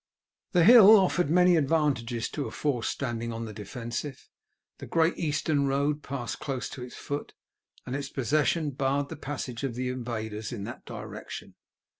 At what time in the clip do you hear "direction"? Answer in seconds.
10.85-11.53